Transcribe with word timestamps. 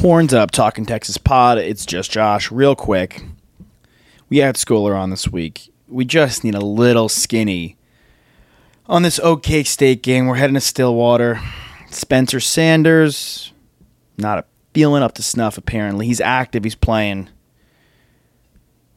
Horns 0.00 0.32
up, 0.32 0.50
talking 0.50 0.86
Texas 0.86 1.18
pod. 1.18 1.58
It's 1.58 1.84
just 1.84 2.10
Josh. 2.10 2.50
Real 2.50 2.74
quick, 2.74 3.22
we 4.30 4.38
had 4.38 4.54
Schooler 4.54 4.98
on 4.98 5.10
this 5.10 5.28
week. 5.28 5.70
We 5.88 6.06
just 6.06 6.42
need 6.42 6.54
a 6.54 6.64
little 6.64 7.10
skinny 7.10 7.76
on 8.86 9.02
this 9.02 9.18
OK 9.18 9.62
State 9.62 10.02
game. 10.02 10.24
We're 10.24 10.36
heading 10.36 10.54
to 10.54 10.60
Stillwater. 10.62 11.38
Spencer 11.90 12.40
Sanders, 12.40 13.52
not 14.16 14.46
feeling 14.72 15.02
up 15.02 15.12
to 15.16 15.22
snuff. 15.22 15.58
Apparently, 15.58 16.06
he's 16.06 16.22
active. 16.22 16.64
He's 16.64 16.74
playing. 16.74 17.28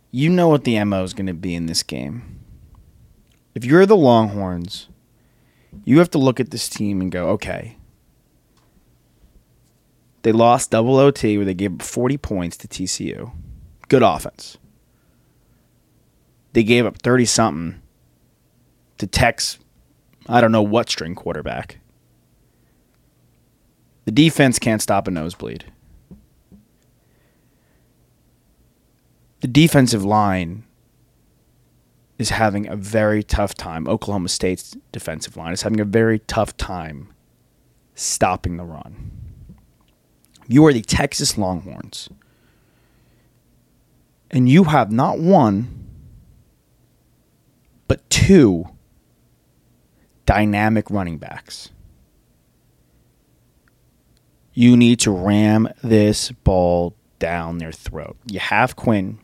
You 0.09 0.29
know 0.29 0.47
what 0.47 0.63
the 0.63 0.81
mo 0.85 1.03
is 1.03 1.13
going 1.13 1.27
to 1.27 1.33
be 1.33 1.53
in 1.53 1.65
this 1.65 1.83
game. 1.83 2.39
If 3.53 3.65
you're 3.65 3.85
the 3.85 3.97
Longhorns, 3.97 4.87
you 5.83 5.99
have 5.99 6.11
to 6.11 6.17
look 6.17 6.39
at 6.39 6.51
this 6.51 6.69
team 6.69 7.01
and 7.01 7.11
go, 7.11 7.27
okay 7.31 7.75
they 10.23 10.31
lost 10.31 10.71
double 10.71 10.97
OT 10.97 11.37
where 11.37 11.45
they 11.45 11.53
gave 11.53 11.75
up 11.75 11.81
40 11.81 12.17
points 12.17 12.57
to 12.57 12.67
TCU. 12.67 13.31
Good 13.89 14.03
offense. 14.03 14.57
They 16.53 16.63
gave 16.63 16.85
up 16.85 17.01
30 17.01 17.25
something 17.25 17.81
to 18.97 19.07
Tex, 19.07 19.59
I 20.27 20.39
don't 20.39 20.51
know 20.51 20.61
what 20.61 20.89
string 20.89 21.15
quarterback. 21.15 21.79
The 24.05 24.11
defense 24.11 24.59
can't 24.59 24.81
stop 24.81 25.07
a 25.07 25.11
nosebleed. 25.11 25.65
The 29.41 29.47
defensive 29.47 30.05
line 30.05 30.63
is 32.17 32.29
having 32.29 32.67
a 32.67 32.75
very 32.77 33.23
tough 33.23 33.55
time. 33.55 33.87
Oklahoma 33.87 34.29
State's 34.29 34.77
defensive 34.91 35.35
line 35.35 35.51
is 35.51 35.63
having 35.63 35.81
a 35.81 35.85
very 35.85 36.19
tough 36.19 36.55
time 36.55 37.11
stopping 37.95 38.55
the 38.55 38.63
run. 38.63 39.32
You 40.47 40.65
are 40.65 40.73
the 40.73 40.81
Texas 40.81 41.37
Longhorns. 41.37 42.09
And 44.31 44.49
you 44.49 44.65
have 44.65 44.91
not 44.91 45.19
one, 45.19 45.87
but 47.87 48.09
two 48.09 48.65
dynamic 50.25 50.89
running 50.89 51.17
backs. 51.17 51.69
You 54.53 54.77
need 54.77 54.99
to 55.01 55.11
ram 55.11 55.69
this 55.83 56.31
ball 56.31 56.95
down 57.19 57.57
their 57.57 57.71
throat. 57.71 58.17
You 58.25 58.39
have 58.39 58.75
Quinn. 58.75 59.19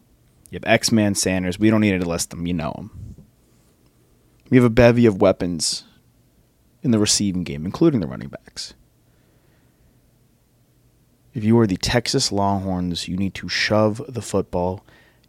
You 0.50 0.56
have 0.56 0.64
X 0.66 0.92
Man 0.92 1.16
Sanders. 1.16 1.60
We 1.60 1.70
don't 1.70 1.82
need 1.82 2.00
to 2.00 2.08
list 2.08 2.32
them. 2.32 2.48
You 2.48 2.54
know 2.54 2.74
them. 2.76 3.16
We 4.50 4.58
have 4.58 4.66
a 4.66 4.72
bevy 4.72 5.06
of 5.06 5.22
weapons 5.22 5.84
in 6.82 6.92
the 6.92 7.00
receiving 7.00 7.44
game, 7.44 7.66
including 7.66 8.00
the 8.00 8.08
running 8.08 8.30
backs. 8.30 8.74
If 11.34 11.44
you 11.44 11.58
are 11.60 11.68
the 11.68 11.78
Texas 11.78 12.32
Longhorns, 12.32 13.08
you 13.08 13.16
need 13.16 13.36
to 13.36 13.48
shove 13.48 14.02
the 14.08 14.22
football 14.22 14.84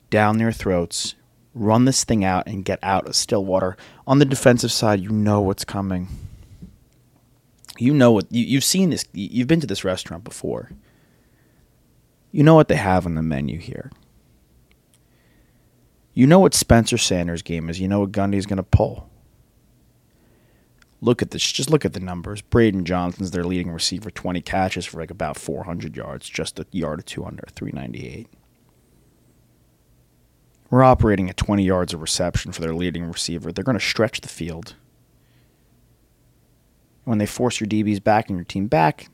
down 0.09 0.38
their 0.38 0.53
throats, 0.53 1.15
run 1.55 1.84
this 1.84 2.05
thing 2.05 2.25
out, 2.25 2.47
and 2.47 2.65
get 2.65 2.78
out 2.83 3.06
of 3.06 3.15
Stillwater. 3.15 3.77
On 4.06 4.19
the 4.19 4.25
defensive 4.25 4.72
side, 4.72 5.00
you 5.00 5.11
know 5.11 5.41
what's 5.41 5.65
coming. 5.65 6.09
You 7.78 7.94
know 7.94 8.12
what 8.12 8.27
you, 8.31 8.44
you've 8.44 8.65
seen 8.65 8.91
this. 8.91 9.05
You've 9.12 9.49
been 9.49 9.61
to 9.61 9.66
this 9.66 9.84
restaurant 9.84 10.25
before. 10.25 10.71
You 12.32 12.43
know 12.43 12.55
what 12.55 12.69
they 12.69 12.77
have 12.77 13.06
on 13.06 13.15
the 13.15 13.22
menu 13.22 13.59
here. 13.59 13.91
You 16.15 16.27
know 16.27 16.38
what 16.38 16.55
Spencer 16.55 16.99
Sanders' 16.99 17.43
game 17.43 17.69
is. 17.69 17.81
You 17.81 17.88
know 17.88 18.00
what 18.00 18.12
Gundy's 18.12 18.47
going 18.47 18.59
to 18.59 18.62
pull. 18.62 19.09
Look 21.00 21.22
at 21.22 21.31
this. 21.31 21.50
Just 21.50 21.71
look 21.71 21.84
at 21.84 21.94
the 21.94 22.00
numbers. 22.00 22.43
Braydon 22.43 22.84
Johnson's 22.84 23.31
their 23.31 23.44
leading 23.44 23.71
receiver, 23.71 24.11
20 24.11 24.41
catches 24.43 24.84
for 24.84 25.00
like 25.00 25.11
about 25.11 25.38
400 25.38 25.97
yards, 25.97 26.28
just 26.28 26.59
a 26.59 26.66
yard 26.71 26.99
or 27.00 27.03
two 27.03 27.25
under, 27.25 27.44
398. 27.55 28.28
We're 30.69 30.84
operating 30.84 31.28
at 31.28 31.37
20 31.37 31.65
yards 31.65 31.93
of 31.94 32.00
reception 32.00 32.53
for 32.53 32.61
their 32.61 32.75
leading 32.75 33.05
receiver. 33.05 33.50
They're 33.50 33.65
going 33.65 33.78
to 33.78 33.84
stretch 33.84 34.21
the 34.21 34.28
field. 34.28 34.77
When 37.05 37.19
they 37.19 37.27
force 37.27 37.61
your 37.61 37.69
DBs 37.69 38.05
back 38.05 38.28
and 38.28 38.38
your 38.38 38.44
team 38.44 38.69
back, 38.69 39.09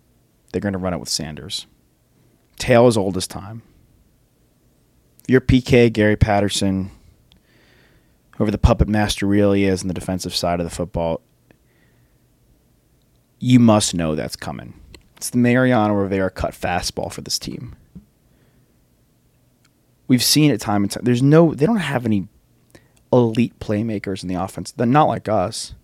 they're 0.53 0.61
going 0.61 0.73
to 0.73 0.79
run 0.79 0.93
it 0.93 1.01
with 1.01 1.09
Sanders. 1.09 1.67
Tale 2.59 2.89
is 2.89 2.97
old 2.97 3.17
as 3.17 3.27
time. 3.27 3.63
Your 5.29 5.41
PK, 5.41 5.93
Gary 5.93 6.17
Patterson, 6.17 6.91
over 8.39 8.51
the 8.51 8.59
puppet 8.59 8.89
master 8.89 9.27
really 9.27 9.65
is 9.65 9.83
on 9.83 9.89
the 9.89 9.95
defensive 9.95 10.35
side 10.35 10.61
of 10.61 10.65
the 10.65 10.75
football, 10.75 11.23
you 13.39 13.59
must 13.59 13.95
know 13.95 14.15
that's 14.15 14.37
coming. 14.37 14.75
It's 15.17 15.31
the 15.31 15.39
Mariano 15.39 15.95
Rivera 15.95 16.31
cut 16.31 16.53
fastball 16.53 17.13
for 17.13 17.21
this 17.23 17.39
team. 17.39 17.75
We've 20.09 20.23
seen 20.23 20.51
it 20.51 20.61
time 20.61 20.83
and 20.83 20.91
time. 20.91 21.05
There's 21.05 21.23
no, 21.23 21.55
they 21.55 21.67
don't 21.67 21.77
have 21.79 22.07
any 22.07 22.29
elite 23.13 23.59
playmakers 23.59 24.23
in 24.23 24.29
the 24.29 24.35
offense. 24.35 24.73
They're 24.73 24.87
not 24.87 25.09
like 25.09 25.29
us. 25.29 25.75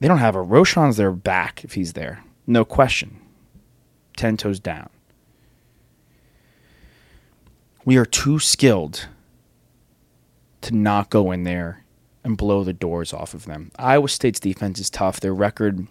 They 0.00 0.08
don't 0.08 0.18
have 0.18 0.36
a 0.36 0.42
Roschon's 0.42 0.96
their 0.96 1.12
back 1.12 1.64
if 1.64 1.74
he's 1.74 1.94
there. 1.94 2.22
No 2.46 2.64
question. 2.64 3.20
Ten 4.16 4.36
toes 4.36 4.60
down. 4.60 4.90
We 7.84 7.96
are 7.96 8.06
too 8.06 8.38
skilled 8.38 9.08
to 10.62 10.74
not 10.74 11.10
go 11.10 11.32
in 11.32 11.44
there 11.44 11.83
and 12.24 12.36
blow 12.38 12.64
the 12.64 12.72
doors 12.72 13.12
off 13.12 13.34
of 13.34 13.44
them. 13.44 13.70
Iowa 13.78 14.08
State's 14.08 14.40
defense 14.40 14.80
is 14.80 14.90
tough. 14.90 15.20
Their 15.20 15.34
record, 15.34 15.86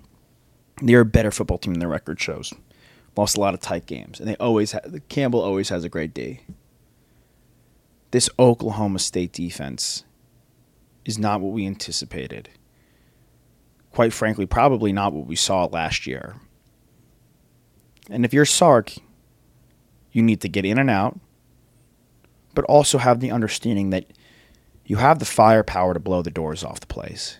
they're 0.82 1.02
a 1.02 1.06
better 1.06 1.32
football 1.32 1.60
team 1.60 1.76
than 1.76 1.80
their 1.80 1.90
record 1.90 2.20
shows. 2.20 2.54
Lost 3.16 3.38
a 3.38 3.40
lot 3.40 3.54
of 3.54 3.60
tight 3.60 3.86
games, 3.86 4.20
and 4.20 4.28
they 4.28 4.36
always 4.38 4.72
have, 4.72 5.02
Campbell 5.08 5.42
always 5.42 5.70
has 5.70 5.84
a 5.84 5.90
great 5.90 6.14
day. 6.14 6.42
This 8.10 8.30
Oklahoma 8.40 9.00
State 9.00 9.32
defense 9.32 10.04
is 11.06 11.20
not 11.20 11.40
what 11.40 11.54
we 11.54 11.68
anticipated. 11.68 12.50
Quite 13.92 14.14
frankly, 14.14 14.48
probably 14.48 14.92
not 14.92 15.14
what 15.14 15.28
we 15.28 15.36
saw 15.36 15.66
last 15.66 16.08
year. 16.08 16.36
And 18.10 18.26
if 18.26 18.34
you're 18.34 18.46
Sark, 18.46 18.94
you 20.12 20.24
need 20.24 20.42
to 20.42 20.50
get 20.50 20.66
in 20.66 20.80
and 20.80 20.90
out, 20.90 21.20
but 22.56 22.66
also 22.66 22.98
have 22.98 23.20
the 23.20 23.32
understanding 23.32 23.92
that 23.92 24.06
you 24.86 24.98
have 24.98 25.20
the 25.20 25.26
firepower 25.26 25.94
to 25.94 26.00
blow 26.00 26.22
the 26.22 26.32
doors 26.32 26.64
off 26.64 26.80
the 26.80 26.88
place. 26.88 27.38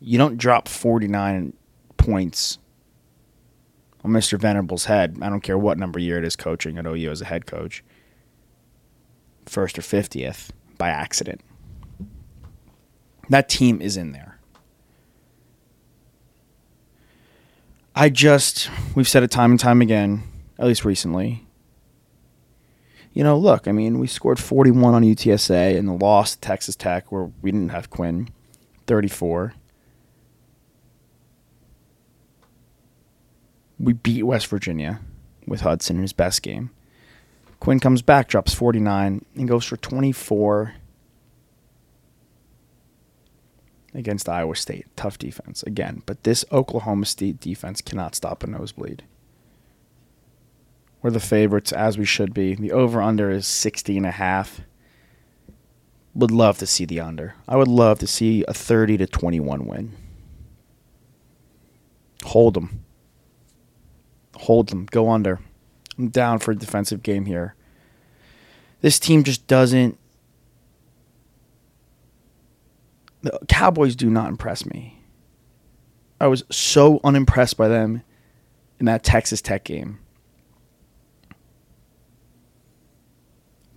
You 0.00 0.16
don't 0.16 0.38
drop 0.38 0.66
49 0.66 1.52
points 1.98 2.58
on 4.02 4.12
Mr. 4.12 4.38
Venables' 4.38 4.86
head. 4.86 5.18
I 5.20 5.28
don't 5.28 5.42
care 5.42 5.58
what 5.58 5.76
number 5.76 5.98
year 5.98 6.18
it 6.18 6.24
is 6.24 6.36
coaching 6.36 6.78
at 6.78 6.86
OU 6.86 7.10
as 7.10 7.20
a 7.20 7.26
head 7.26 7.46
coach. 7.46 7.84
First 9.44 9.78
or 9.78 9.82
50th 9.82 10.50
by 10.78 10.88
accident. 10.88 11.42
That 13.28 13.48
team 13.48 13.82
is 13.82 13.96
in 13.96 14.12
there. 14.12 14.38
I 17.94 18.08
just, 18.08 18.70
we've 18.94 19.08
said 19.08 19.22
it 19.22 19.30
time 19.30 19.50
and 19.50 19.60
time 19.60 19.82
again, 19.82 20.22
at 20.58 20.66
least 20.66 20.84
recently 20.84 21.46
you 23.12 23.24
know, 23.24 23.36
look, 23.36 23.66
I 23.66 23.72
mean, 23.72 23.98
we 23.98 24.06
scored 24.06 24.38
41 24.38 24.94
on 24.94 25.02
UTSA 25.02 25.76
and 25.76 26.00
lost 26.00 26.34
to 26.34 26.40
Texas 26.40 26.76
Tech 26.76 27.10
where 27.10 27.30
we 27.42 27.50
didn't 27.50 27.70
have 27.70 27.90
Quinn. 27.90 28.28
34. 28.86 29.54
We 33.78 33.92
beat 33.94 34.24
West 34.24 34.46
Virginia 34.48 35.00
with 35.46 35.62
Hudson 35.62 35.96
in 35.96 36.02
his 36.02 36.12
best 36.12 36.42
game. 36.42 36.70
Quinn 37.60 37.80
comes 37.80 38.02
back, 38.02 38.28
drops 38.28 38.54
49, 38.54 39.24
and 39.36 39.48
goes 39.48 39.64
for 39.64 39.76
24 39.76 40.74
against 43.94 44.28
Iowa 44.28 44.56
State. 44.56 44.86
Tough 44.96 45.18
defense 45.18 45.62
again, 45.62 46.02
but 46.06 46.22
this 46.24 46.44
Oklahoma 46.52 47.06
State 47.06 47.40
defense 47.40 47.80
cannot 47.80 48.14
stop 48.14 48.42
a 48.42 48.46
nosebleed. 48.46 49.02
We're 51.02 51.10
the 51.10 51.20
favorites 51.20 51.72
as 51.72 51.96
we 51.96 52.04
should 52.04 52.34
be. 52.34 52.54
The 52.54 52.72
over 52.72 53.00
under 53.00 53.30
is 53.30 53.46
60 53.46 53.96
and 53.96 54.06
a 54.06 54.10
half. 54.10 54.60
Would 56.14 56.30
love 56.30 56.58
to 56.58 56.66
see 56.66 56.84
the 56.84 57.00
under. 57.00 57.34
I 57.48 57.56
would 57.56 57.68
love 57.68 57.98
to 58.00 58.06
see 58.06 58.44
a 58.46 58.52
30 58.52 58.98
to 58.98 59.06
21 59.06 59.66
win. 59.66 59.92
Hold 62.24 62.54
them. 62.54 62.84
Hold 64.36 64.68
them. 64.68 64.86
Go 64.90 65.10
under. 65.10 65.40
I'm 65.98 66.08
down 66.08 66.38
for 66.38 66.50
a 66.50 66.56
defensive 66.56 67.02
game 67.02 67.26
here. 67.26 67.54
This 68.80 68.98
team 68.98 69.24
just 69.24 69.46
doesn't 69.46 69.98
the 73.22 73.38
Cowboys 73.48 73.96
do 73.96 74.10
not 74.10 74.28
impress 74.28 74.64
me. 74.64 75.02
I 76.20 76.26
was 76.26 76.44
so 76.50 77.00
unimpressed 77.04 77.56
by 77.56 77.68
them 77.68 78.02
in 78.78 78.86
that 78.86 79.02
Texas 79.02 79.40
Tech 79.40 79.64
game. 79.64 79.98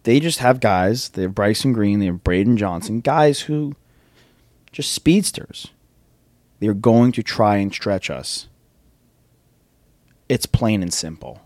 They 0.03 0.19
just 0.19 0.39
have 0.39 0.59
guys. 0.59 1.09
They 1.09 1.23
have 1.23 1.35
Bryson 1.35 1.73
Green. 1.73 1.99
They 1.99 2.07
have 2.07 2.23
Braydon 2.23 2.57
Johnson. 2.57 2.99
Guys 2.99 3.41
who 3.41 3.75
just 4.71 4.91
speedsters. 4.91 5.67
They're 6.59 6.73
going 6.73 7.11
to 7.13 7.23
try 7.23 7.57
and 7.57 7.73
stretch 7.73 8.09
us. 8.09 8.47
It's 10.29 10.45
plain 10.45 10.81
and 10.81 10.93
simple. 10.93 11.41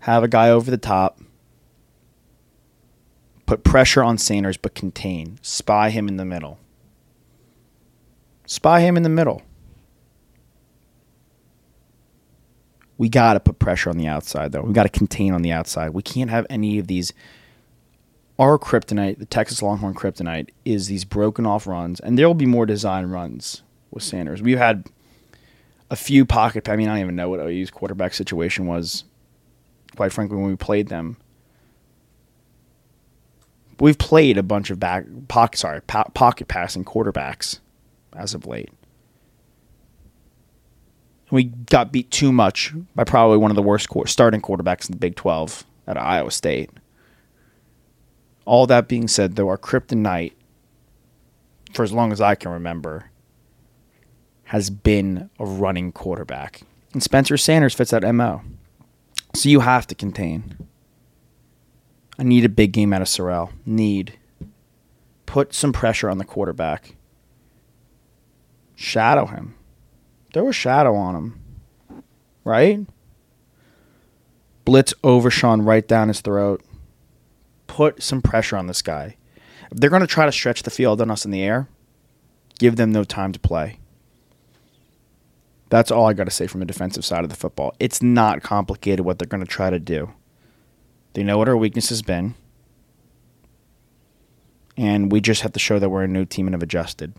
Have 0.00 0.22
a 0.22 0.28
guy 0.28 0.50
over 0.50 0.70
the 0.70 0.76
top 0.76 1.20
Put 3.46 3.62
pressure 3.62 4.02
on 4.02 4.18
Sanders, 4.18 4.56
but 4.56 4.74
contain. 4.74 5.38
Spy 5.40 5.90
him 5.90 6.08
in 6.08 6.16
the 6.16 6.24
middle. 6.24 6.58
Spy 8.44 8.80
him 8.80 8.96
in 8.96 9.04
the 9.04 9.08
middle. 9.08 9.42
We 12.98 13.08
got 13.08 13.34
to 13.34 13.40
put 13.40 13.58
pressure 13.58 13.90
on 13.90 13.98
the 13.98 14.06
outside, 14.06 14.52
though. 14.52 14.62
We 14.62 14.72
got 14.72 14.84
to 14.84 14.88
contain 14.88 15.32
on 15.32 15.42
the 15.42 15.52
outside. 15.52 15.90
We 15.90 16.02
can't 16.02 16.30
have 16.30 16.46
any 16.48 16.78
of 16.78 16.86
these. 16.86 17.12
Our 18.38 18.58
kryptonite, 18.58 19.18
the 19.18 19.26
Texas 19.26 19.62
Longhorn 19.62 19.94
kryptonite, 19.94 20.50
is 20.64 20.88
these 20.88 21.04
broken 21.04 21.46
off 21.46 21.66
runs, 21.66 22.00
and 22.00 22.18
there 22.18 22.26
will 22.26 22.34
be 22.34 22.46
more 22.46 22.66
design 22.66 23.06
runs 23.06 23.62
with 23.90 24.02
Sanders. 24.02 24.42
We've 24.42 24.58
had 24.58 24.88
a 25.90 25.96
few 25.96 26.24
pocket. 26.24 26.68
I 26.68 26.76
mean, 26.76 26.88
I 26.88 26.92
don't 26.92 27.02
even 27.02 27.16
know 27.16 27.28
what 27.28 27.40
OU's 27.40 27.70
quarterback 27.70 28.14
situation 28.14 28.66
was. 28.66 29.04
Quite 29.94 30.12
frankly, 30.12 30.36
when 30.36 30.48
we 30.50 30.56
played 30.56 30.88
them, 30.88 31.16
We've 33.78 33.98
played 33.98 34.38
a 34.38 34.42
bunch 34.42 34.70
of 34.70 34.80
back 34.80 35.04
pocket 35.28 35.58
sorry 35.58 35.80
po- 35.82 36.10
pocket 36.14 36.48
passing 36.48 36.84
quarterbacks 36.84 37.60
as 38.14 38.34
of 38.34 38.46
late. 38.46 38.70
We 41.30 41.44
got 41.44 41.92
beat 41.92 42.10
too 42.10 42.32
much 42.32 42.72
by 42.94 43.04
probably 43.04 43.38
one 43.38 43.50
of 43.50 43.56
the 43.56 43.62
worst 43.62 43.88
starting 44.06 44.40
quarterbacks 44.40 44.88
in 44.88 44.92
the 44.92 45.00
Big 45.00 45.16
12 45.16 45.64
at 45.86 45.96
Iowa 45.96 46.30
State. 46.30 46.70
All 48.44 48.66
that 48.68 48.86
being 48.86 49.08
said, 49.08 49.34
though, 49.34 49.48
our 49.48 49.58
kryptonite, 49.58 50.34
for 51.72 51.82
as 51.82 51.92
long 51.92 52.12
as 52.12 52.20
I 52.20 52.36
can 52.36 52.52
remember, 52.52 53.10
has 54.44 54.70
been 54.70 55.28
a 55.40 55.44
running 55.44 55.90
quarterback. 55.90 56.62
And 56.92 57.02
Spencer 57.02 57.36
Sanders 57.36 57.74
fits 57.74 57.90
that 57.90 58.14
MO. 58.14 58.42
So 59.34 59.48
you 59.48 59.60
have 59.60 59.86
to 59.88 59.94
contain. 59.96 60.68
I 62.18 62.22
need 62.22 62.44
a 62.44 62.48
big 62.48 62.72
game 62.72 62.92
out 62.92 63.02
of 63.02 63.08
Sorrell. 63.08 63.50
Need. 63.66 64.16
Put 65.26 65.52
some 65.52 65.72
pressure 65.72 66.08
on 66.08 66.18
the 66.18 66.24
quarterback. 66.24 66.94
Shadow 68.76 69.26
him. 69.26 69.56
Throw 70.36 70.50
a 70.50 70.52
shadow 70.52 70.94
on 70.94 71.14
him. 71.14 71.40
Right? 72.44 72.80
Blitz 74.66 74.92
Overshown 75.02 75.62
right 75.62 75.88
down 75.88 76.08
his 76.08 76.20
throat. 76.20 76.62
Put 77.66 78.02
some 78.02 78.20
pressure 78.20 78.58
on 78.58 78.66
this 78.66 78.82
guy. 78.82 79.16
If 79.70 79.78
they're 79.78 79.88
going 79.88 80.02
to 80.02 80.06
try 80.06 80.26
to 80.26 80.32
stretch 80.32 80.62
the 80.62 80.70
field 80.70 81.00
on 81.00 81.10
us 81.10 81.24
in 81.24 81.30
the 81.30 81.42
air, 81.42 81.70
give 82.58 82.76
them 82.76 82.92
no 82.92 83.02
time 83.02 83.32
to 83.32 83.40
play. 83.40 83.78
That's 85.70 85.90
all 85.90 86.06
I 86.06 86.12
got 86.12 86.24
to 86.24 86.30
say 86.30 86.46
from 86.46 86.60
the 86.60 86.66
defensive 86.66 87.06
side 87.06 87.24
of 87.24 87.30
the 87.30 87.34
football. 87.34 87.74
It's 87.80 88.02
not 88.02 88.42
complicated 88.42 89.06
what 89.06 89.18
they're 89.18 89.26
going 89.26 89.42
to 89.42 89.50
try 89.50 89.70
to 89.70 89.80
do. 89.80 90.12
They 91.14 91.22
know 91.22 91.38
what 91.38 91.48
our 91.48 91.56
weakness 91.56 91.88
has 91.88 92.02
been. 92.02 92.34
And 94.76 95.10
we 95.10 95.22
just 95.22 95.40
have 95.40 95.52
to 95.52 95.58
show 95.58 95.78
that 95.78 95.88
we're 95.88 96.04
a 96.04 96.08
new 96.08 96.26
team 96.26 96.46
and 96.46 96.52
have 96.52 96.62
adjusted. 96.62 97.14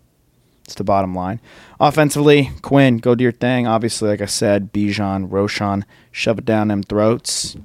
It's 0.67 0.75
the 0.75 0.83
bottom 0.83 1.15
line. 1.15 1.39
Offensively, 1.79 2.51
Quinn, 2.61 2.97
go 2.97 3.15
do 3.15 3.23
your 3.23 3.31
thing. 3.31 3.65
Obviously, 3.65 4.09
like 4.09 4.19
I 4.19 4.25
said, 4.25 4.73
Bijan, 4.73 5.29
Roschon, 5.29 5.83
shove 6.11 6.39
it 6.39 6.45
down 6.45 6.67
them 6.67 6.83
throats. 6.83 7.55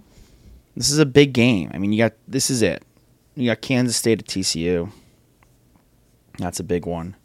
This 0.76 0.88
is 0.88 1.00
a 1.00 1.04
big 1.04 1.32
game. 1.32 1.68
I 1.74 1.78
mean, 1.78 1.92
you 1.92 1.98
got 1.98 2.12
this 2.28 2.48
is 2.48 2.62
it. 2.62 2.84
You 3.34 3.50
got 3.50 3.60
Kansas 3.60 3.96
State 3.96 4.20
at 4.20 4.28
TCU. 4.28 4.92
That's 6.38 6.60
a 6.60 6.64
big 6.64 6.86
one. 6.86 7.16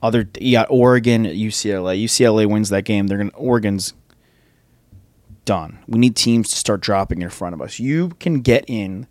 Other 0.00 0.30
you 0.40 0.52
got 0.52 0.68
Oregon 0.70 1.26
at 1.26 1.34
UCLA. 1.34 2.02
UCLA 2.02 2.48
wins 2.48 2.70
that 2.70 2.84
game. 2.84 3.06
They're 3.06 3.18
gonna 3.18 3.32
Oregon's 3.34 3.92
done. 5.44 5.78
We 5.86 5.98
need 5.98 6.16
teams 6.16 6.48
to 6.48 6.56
start 6.56 6.80
dropping 6.80 7.20
in 7.20 7.28
front 7.28 7.54
of 7.54 7.60
us. 7.60 7.78
You 7.78 8.12
can 8.18 8.40
get 8.40 8.64
in 8.66 9.06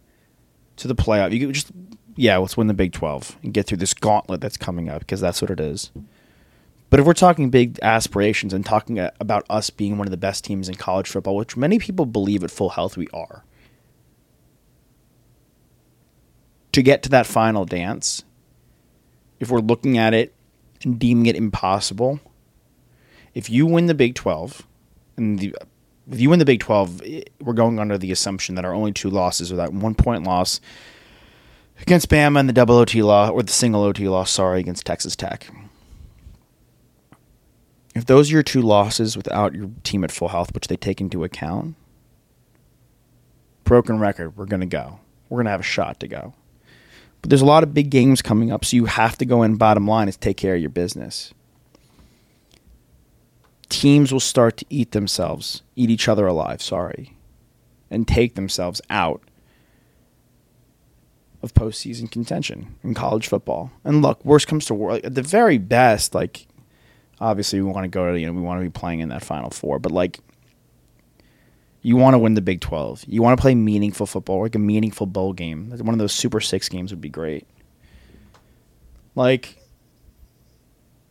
to 0.77 0.87
the 0.87 0.95
playoff. 0.95 1.31
You 1.31 1.41
can 1.41 1.53
just 1.53 1.71
yeah, 2.15 2.37
let's 2.37 2.57
win 2.57 2.67
the 2.67 2.73
Big 2.73 2.91
12 2.93 3.37
and 3.43 3.53
get 3.53 3.67
through 3.67 3.77
this 3.77 3.93
gauntlet 3.93 4.41
that's 4.41 4.57
coming 4.57 4.89
up 4.89 4.99
because 4.99 5.21
that's 5.21 5.41
what 5.41 5.51
it 5.51 5.59
is. 5.59 5.91
But 6.89 6.99
if 6.99 7.05
we're 7.05 7.13
talking 7.13 7.49
big 7.49 7.79
aspirations 7.81 8.53
and 8.53 8.65
talking 8.65 8.99
about 9.19 9.45
us 9.49 9.69
being 9.69 9.97
one 9.97 10.07
of 10.07 10.11
the 10.11 10.17
best 10.17 10.43
teams 10.43 10.67
in 10.67 10.75
college 10.75 11.07
football, 11.07 11.37
which 11.37 11.55
many 11.55 11.79
people 11.79 12.05
believe 12.05 12.43
at 12.43 12.51
full 12.51 12.71
health 12.71 12.97
we 12.97 13.07
are, 13.13 13.45
to 16.73 16.81
get 16.81 17.01
to 17.03 17.09
that 17.09 17.25
final 17.25 17.63
dance, 17.63 18.25
if 19.39 19.49
we're 19.49 19.59
looking 19.59 19.97
at 19.97 20.13
it 20.13 20.35
and 20.83 20.99
deeming 20.99 21.27
it 21.27 21.37
impossible, 21.37 22.19
if 23.33 23.49
you 23.49 23.65
win 23.65 23.85
the 23.85 23.93
Big 23.93 24.15
12, 24.15 24.67
and 25.15 25.39
the 25.39 25.55
if 26.11 26.19
you 26.19 26.29
win 26.29 26.39
the 26.39 26.45
Big 26.45 26.59
12, 26.59 27.01
eh, 27.05 27.21
we're 27.39 27.53
going 27.53 27.79
under 27.79 27.97
the 27.97 28.11
assumption 28.11 28.55
that 28.55 28.65
our 28.65 28.73
only 28.73 28.91
two 28.91 29.09
losses 29.09 29.49
are 29.49 29.55
that 29.55 29.71
one 29.71 29.95
point 29.95 30.25
loss 30.25 30.59
against 31.81 32.09
Bama 32.09 32.39
and 32.39 32.49
the 32.49 32.53
double 32.53 32.75
OT 32.75 33.01
law, 33.01 33.29
or 33.29 33.43
the 33.43 33.51
single 33.51 33.83
OT 33.83 34.07
loss, 34.07 34.31
sorry, 34.31 34.59
against 34.59 34.85
Texas 34.85 35.15
Tech. 35.15 35.47
If 37.93 38.05
those 38.05 38.29
are 38.29 38.33
your 38.33 38.43
two 38.43 38.61
losses 38.61 39.17
without 39.17 39.53
your 39.53 39.69
team 39.83 40.03
at 40.03 40.11
full 40.11 40.29
health, 40.29 40.53
which 40.53 40.67
they 40.67 40.77
take 40.77 41.01
into 41.01 41.23
account, 41.23 41.75
broken 43.63 43.99
record, 43.99 44.37
we're 44.37 44.45
going 44.45 44.61
to 44.61 44.65
go. 44.65 44.99
We're 45.29 45.37
going 45.37 45.45
to 45.45 45.51
have 45.51 45.59
a 45.59 45.63
shot 45.63 45.99
to 45.99 46.07
go. 46.07 46.33
But 47.21 47.29
there's 47.29 47.41
a 47.41 47.45
lot 47.45 47.63
of 47.63 47.73
big 47.73 47.89
games 47.89 48.21
coming 48.21 48.51
up, 48.51 48.63
so 48.65 48.75
you 48.75 48.85
have 48.85 49.17
to 49.17 49.25
go 49.25 49.43
in. 49.43 49.55
Bottom 49.55 49.87
line 49.87 50.07
is 50.07 50.17
take 50.17 50.37
care 50.37 50.55
of 50.55 50.61
your 50.61 50.69
business 50.69 51.33
teams 53.71 54.11
will 54.11 54.19
start 54.19 54.57
to 54.57 54.65
eat 54.69 54.91
themselves, 54.91 55.63
eat 55.75 55.89
each 55.89 56.07
other 56.07 56.27
alive, 56.27 56.61
sorry, 56.61 57.15
and 57.89 58.07
take 58.07 58.35
themselves 58.35 58.81
out 58.89 59.23
of 61.43 61.53
postseason 61.53 62.11
contention 62.11 62.75
in 62.83 62.93
college 62.93 63.27
football. 63.27 63.71
And 63.83 64.01
look, 64.01 64.23
worst 64.23 64.47
comes 64.47 64.65
to 64.65 64.73
worst, 64.73 65.05
at 65.05 65.15
the 65.15 65.21
very 65.21 65.57
best, 65.57 66.13
like 66.13 66.47
obviously 67.19 67.61
we 67.61 67.71
want 67.71 67.83
to 67.85 67.89
go 67.89 68.11
to 68.11 68.19
you 68.19 68.27
know 68.27 68.33
we 68.33 68.41
want 68.41 68.59
to 68.59 68.63
be 68.63 68.69
playing 68.69 68.99
in 68.99 69.09
that 69.09 69.23
Final 69.23 69.49
Four, 69.49 69.79
but 69.79 69.91
like 69.91 70.19
you 71.81 71.95
want 71.95 72.13
to 72.13 72.19
win 72.19 72.35
the 72.35 72.41
Big 72.41 72.61
Twelve, 72.61 73.03
you 73.07 73.21
want 73.21 73.37
to 73.37 73.41
play 73.41 73.55
meaningful 73.55 74.05
football, 74.05 74.41
like 74.41 74.55
a 74.55 74.59
meaningful 74.59 75.07
bowl 75.07 75.33
game. 75.33 75.71
One 75.71 75.93
of 75.93 75.99
those 75.99 76.13
Super 76.13 76.39
Six 76.39 76.69
games 76.69 76.91
would 76.91 77.01
be 77.01 77.09
great. 77.09 77.47
Like 79.15 79.57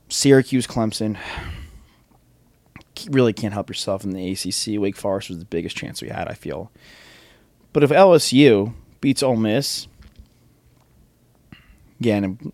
Syracuse, 0.09 0.67
Clemson 0.67 1.17
really 3.11 3.33
can't 3.33 3.55
help 3.55 3.69
yourself 3.69 4.05
in 4.05 4.11
the 4.11 4.33
ACC. 4.33 4.81
Wake 4.81 4.97
Forest 4.97 5.31
was 5.31 5.39
the 5.39 5.45
biggest 5.45 5.77
chance 5.77 6.03
we 6.03 6.09
had, 6.09 6.29
I 6.29 6.35
feel. 6.35 6.71
But 7.73 7.83
if 7.83 7.91
LSU 7.91 8.75
beats 9.01 9.23
Ole 9.23 9.37
Miss, 9.37 9.87
again, 12.01 12.53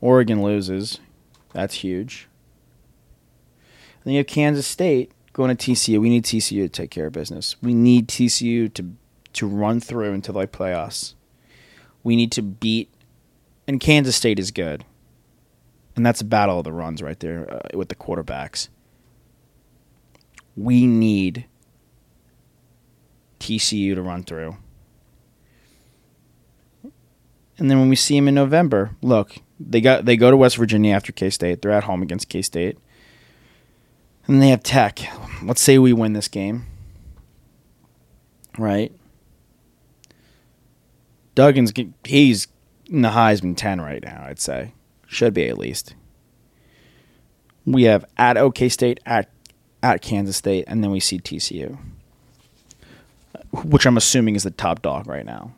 Oregon 0.00 0.42
loses, 0.42 1.00
that's 1.52 1.76
huge. 1.76 2.28
Then 4.04 4.14
you 4.14 4.18
have 4.18 4.26
Kansas 4.26 4.66
State 4.66 5.12
going 5.32 5.54
to 5.54 5.72
TCU. 5.72 6.00
We 6.00 6.08
need 6.08 6.24
TCU 6.24 6.62
to 6.64 6.68
take 6.68 6.90
care 6.90 7.06
of 7.06 7.12
business. 7.12 7.56
We 7.62 7.74
need 7.74 8.08
TCU 8.08 8.72
to 8.74 8.94
to 9.32 9.46
run 9.46 9.80
through 9.80 10.14
until 10.14 10.34
they 10.34 10.46
play 10.46 10.72
us. 10.72 11.14
We 12.02 12.16
need 12.16 12.32
to 12.32 12.42
beat 12.42 12.88
and 13.66 13.80
Kansas 13.80 14.16
State 14.16 14.38
is 14.38 14.50
good. 14.50 14.84
And 15.94 16.06
that's 16.06 16.20
a 16.20 16.24
battle 16.24 16.58
of 16.58 16.64
the 16.64 16.72
runs 16.72 17.02
right 17.02 17.18
there 17.18 17.52
uh, 17.52 17.76
with 17.76 17.88
the 17.88 17.94
quarterbacks. 17.94 18.68
We 20.56 20.86
need 20.86 21.46
TCU 23.40 23.94
to 23.94 24.02
run 24.02 24.22
through. 24.22 24.56
And 27.58 27.70
then 27.70 27.78
when 27.78 27.88
we 27.88 27.96
see 27.96 28.14
them 28.16 28.28
in 28.28 28.34
November, 28.34 28.96
look, 29.02 29.36
they 29.58 29.80
got 29.80 30.04
they 30.04 30.16
go 30.16 30.30
to 30.30 30.36
West 30.36 30.56
Virginia 30.56 30.94
after 30.94 31.12
K 31.12 31.30
State. 31.30 31.62
They're 31.62 31.70
at 31.72 31.84
home 31.84 32.02
against 32.02 32.28
K 32.28 32.42
State. 32.42 32.78
And 34.26 34.42
they 34.42 34.48
have 34.48 34.62
Tech. 34.62 35.00
Let's 35.42 35.60
say 35.60 35.78
we 35.78 35.92
win 35.92 36.12
this 36.12 36.28
game. 36.28 36.66
Right? 38.58 38.92
Duggan's 41.34 41.72
he's 42.04 42.48
in 42.88 43.02
the 43.02 43.10
Heisman 43.10 43.56
10 43.56 43.80
right 43.80 44.02
now, 44.02 44.24
I'd 44.26 44.40
say. 44.40 44.72
Should 45.06 45.34
be 45.34 45.48
at 45.48 45.58
least. 45.58 45.94
We 47.64 47.84
have 47.84 48.04
at 48.16 48.36
OK 48.36 48.68
State, 48.68 49.00
at 49.06 49.30
at 49.82 50.02
Kansas 50.02 50.36
State, 50.36 50.64
and 50.66 50.82
then 50.82 50.90
we 50.90 51.00
see 51.00 51.18
TCU, 51.18 51.78
which 53.64 53.86
I'm 53.86 53.96
assuming 53.96 54.34
is 54.34 54.42
the 54.42 54.50
top 54.50 54.82
dog 54.82 55.06
right 55.06 55.24
now. 55.24 55.52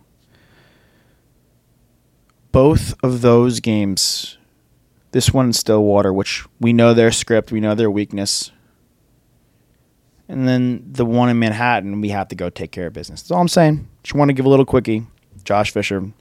Both 2.52 2.94
of 3.02 3.20
those 3.20 3.60
games, 3.60 4.38
this 5.12 5.32
one 5.32 5.46
in 5.46 5.52
Stillwater, 5.52 6.12
which 6.12 6.44
we 6.60 6.72
know 6.72 6.94
their 6.94 7.12
script, 7.12 7.52
we 7.52 7.60
know 7.60 7.74
their 7.74 7.90
weakness, 7.90 8.52
and 10.28 10.46
then 10.46 10.84
the 10.90 11.04
one 11.04 11.28
in 11.30 11.38
Manhattan, 11.38 12.00
we 12.00 12.10
have 12.10 12.28
to 12.28 12.34
go 12.34 12.50
take 12.50 12.70
care 12.70 12.86
of 12.86 12.92
business. 12.92 13.22
That's 13.22 13.30
all 13.30 13.40
I'm 13.40 13.48
saying. 13.48 13.88
Just 14.02 14.14
want 14.14 14.28
to 14.28 14.34
give 14.34 14.46
a 14.46 14.48
little 14.48 14.66
quickie. 14.66 15.06
Josh 15.44 15.70
Fisher, 15.70 16.12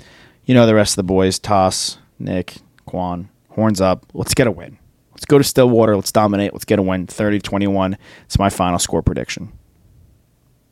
you 0.45 0.53
know 0.53 0.65
the 0.65 0.75
rest 0.75 0.93
of 0.93 0.95
the 0.97 1.03
boys, 1.03 1.39
Toss, 1.39 1.97
Nick, 2.17 2.57
Quan, 2.85 3.29
horns 3.49 3.81
up. 3.81 4.05
Let's 4.13 4.33
get 4.33 4.47
a 4.47 4.51
win. 4.51 4.77
Let's 5.11 5.25
go 5.25 5.37
to 5.37 5.43
Stillwater. 5.43 5.95
Let's 5.95 6.11
dominate. 6.11 6.53
Let's 6.53 6.63
get 6.63 6.77
a 6.77 6.83
win. 6.83 7.07
30 7.07 7.39
21. 7.39 7.97
It's 8.25 8.37
my 8.37 8.49
final 8.49 8.77
score 8.77 9.01
prediction. 9.01 9.51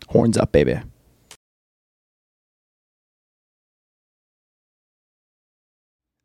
Horns 0.10 0.38
up, 0.38 0.52
baby. 0.52 0.80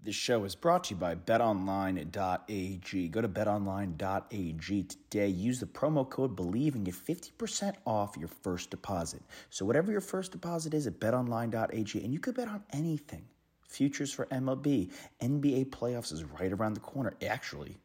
This 0.02 0.14
show 0.14 0.45
is 0.45 0.54
brought 0.54 0.85
to 0.85 0.95
you 0.95 0.97
by 0.97 1.14
betonline.ag. 1.14 3.09
Go 3.09 3.21
to 3.21 3.28
betonline.ag 3.28 4.83
today. 4.85 5.28
Use 5.28 5.61
the 5.61 5.66
promo 5.66 6.09
code 6.09 6.35
BLEAV 6.35 6.75
and 6.75 6.87
get 6.87 6.95
50% 6.95 7.75
off 7.87 8.16
your 8.16 8.28
first 8.28 8.71
deposit. 8.71 9.21
So, 9.50 9.66
whatever 9.66 9.92
your 9.92 10.00
first 10.00 10.33
deposit 10.33 10.73
is 10.73 10.87
at 10.87 11.00
betonline.ag, 11.00 12.02
and 12.02 12.14
you 12.14 12.19
could 12.19 12.35
bet 12.35 12.49
on 12.49 12.64
anything 12.73 13.26
futures 13.62 14.11
for 14.11 14.25
MLB, 14.26 14.90
NBA 15.21 15.66
playoffs 15.69 16.12
is 16.14 16.25
right 16.25 16.50
around 16.50 16.75
the 16.75 16.80
corner. 16.80 17.12
Actually, 17.26 17.76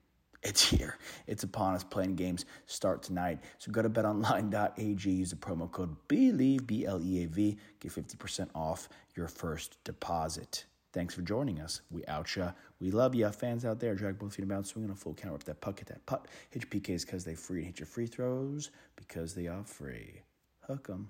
it's 0.42 0.64
here. 0.64 0.98
It's 1.28 1.44
upon 1.44 1.76
us. 1.76 1.84
Playing 1.84 2.16
games 2.16 2.46
start 2.66 3.04
tonight. 3.04 3.40
So 3.58 3.74
go 3.74 3.82
to 3.82 3.90
betonline.ag, 3.90 5.12
use 5.12 5.32
the 5.32 5.36
promo 5.36 5.70
code 5.70 5.94
BLEAV, 6.08 6.66
B 6.66 6.86
L 6.86 7.02
E 7.04 7.24
A 7.24 7.28
V, 7.28 7.58
get 7.82 7.92
50% 7.92 8.48
off 8.56 8.88
your 9.18 9.28
first 9.28 9.84
deposit. 9.84 10.64
Thanks 10.96 11.14
for 11.14 11.24
joining 11.24 11.60
us. 11.60 11.82
We 11.92 12.06
out 12.06 12.34
ya. 12.38 12.54
We 12.80 12.90
love 12.90 13.16
ya. 13.16 13.30
Fans 13.30 13.66
out 13.66 13.82
there, 13.82 13.96
drag 13.96 14.18
both 14.18 14.36
feet 14.36 14.46
about, 14.46 14.66
swing 14.66 14.86
on 14.86 14.92
a 14.92 14.96
full 14.96 15.14
counter 15.14 15.36
up 15.36 15.44
that 15.44 15.60
puck, 15.60 15.80
hit 15.80 15.90
that 15.90 16.06
putt. 16.06 16.30
Hit 16.52 16.64
your 16.64 16.82
PKs 16.82 17.06
because 17.06 17.26
they 17.26 17.36
free. 17.36 17.58
and 17.58 17.68
Hit 17.68 17.80
your 17.80 17.86
free 17.86 18.08
throws 18.08 18.72
because 18.96 19.36
they 19.36 19.48
are 19.48 19.66
free. 19.66 20.22
Hook 20.62 20.90
'em. 20.90 21.10